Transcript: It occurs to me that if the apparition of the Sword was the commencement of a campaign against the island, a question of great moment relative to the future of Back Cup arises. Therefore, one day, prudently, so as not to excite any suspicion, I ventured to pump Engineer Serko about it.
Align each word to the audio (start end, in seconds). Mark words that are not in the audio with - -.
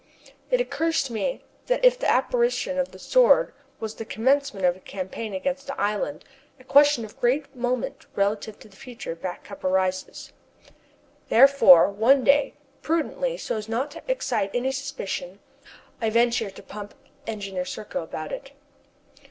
It 0.49 0.59
occurs 0.59 1.03
to 1.03 1.13
me 1.13 1.43
that 1.67 1.85
if 1.85 1.99
the 1.99 2.09
apparition 2.09 2.79
of 2.79 2.89
the 2.89 2.97
Sword 2.97 3.53
was 3.79 3.93
the 3.93 4.03
commencement 4.03 4.65
of 4.65 4.75
a 4.75 4.79
campaign 4.79 5.31
against 5.35 5.67
the 5.67 5.79
island, 5.79 6.25
a 6.59 6.63
question 6.63 7.05
of 7.05 7.19
great 7.19 7.55
moment 7.55 8.07
relative 8.15 8.57
to 8.61 8.67
the 8.67 8.75
future 8.75 9.11
of 9.11 9.21
Back 9.21 9.43
Cup 9.43 9.63
arises. 9.63 10.33
Therefore, 11.29 11.87
one 11.91 12.23
day, 12.23 12.55
prudently, 12.81 13.37
so 13.37 13.57
as 13.57 13.69
not 13.69 13.91
to 13.91 14.01
excite 14.07 14.49
any 14.55 14.71
suspicion, 14.71 15.37
I 16.01 16.09
ventured 16.09 16.55
to 16.55 16.63
pump 16.63 16.95
Engineer 17.27 17.63
Serko 17.65 18.01
about 18.01 18.31
it. 18.31 18.53